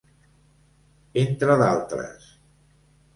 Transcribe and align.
Entre 1.23 1.57
d'altres. 1.65 2.31